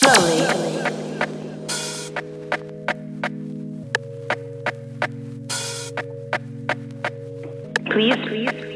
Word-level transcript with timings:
slowly. 0.00 0.40
Please, 7.90 8.16
please. 8.28 8.69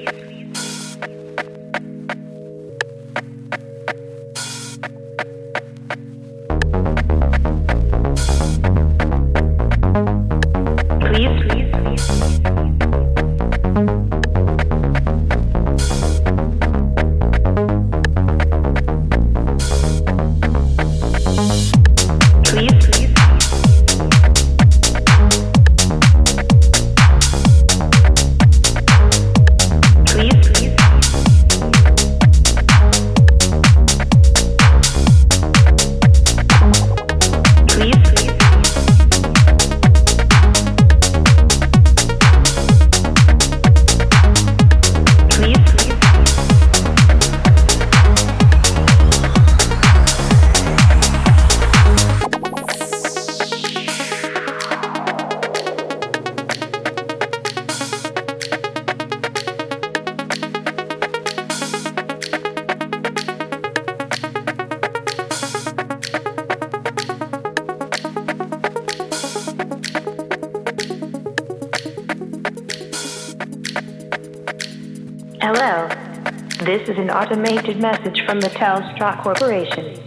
Automated 77.35 77.81
message 77.81 78.25
from 78.27 78.41
the 78.41 78.49
Telstra 78.49 79.23
Corporation. 79.23 80.01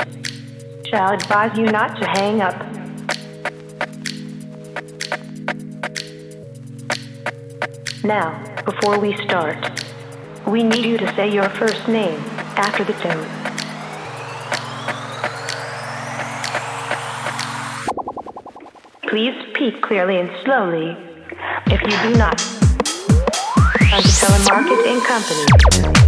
Shall 0.88 1.14
advise 1.14 1.58
you 1.58 1.66
not 1.66 2.00
to 2.00 2.08
hang 2.08 2.42
up. 2.42 2.56
Now, 8.04 8.44
before 8.64 9.00
we 9.00 9.16
start, 9.26 9.82
we 10.48 10.64
need 10.64 10.86
you 10.86 10.98
to 10.98 11.16
say 11.16 11.30
your 11.30 11.50
first 11.50 11.88
name 11.88 12.20
after 12.56 12.84
the 12.84 12.94
tone. 12.94 13.28
Please 19.10 19.36
speak 19.50 19.82
clearly 19.82 20.18
and 20.18 20.30
slowly. 20.44 20.96
If 21.68 21.82
you 21.82 22.12
do 22.12 22.18
not, 22.18 22.57
under 23.98 24.10
telemarketing 24.10 25.02
company. 25.04 26.07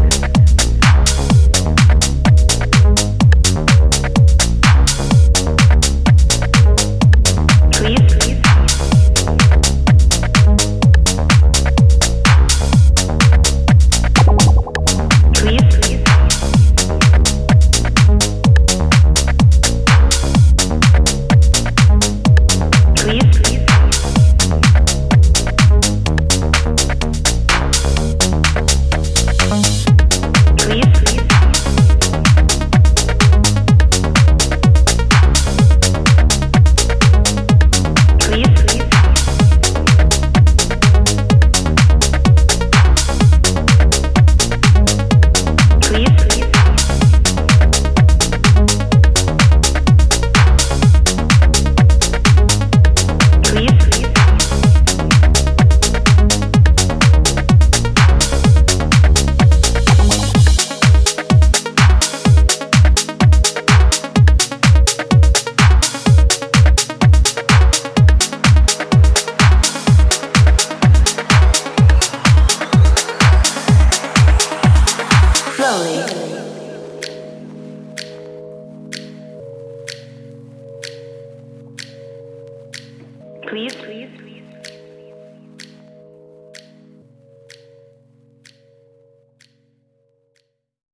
Please, 83.49 83.73
please. 83.75 84.28